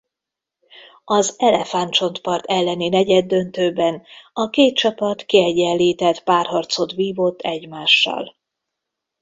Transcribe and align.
Az 1.03 1.35
Elefántcsontpart 1.39 2.45
elleni 2.45 2.87
negyeddöntőben 2.89 4.03
a 4.33 4.49
két 4.49 4.75
csapat 4.75 5.21
kiegyenlített 5.25 6.23
párharcot 6.23 6.91
vívott 6.91 7.41
egymással. 7.41 8.35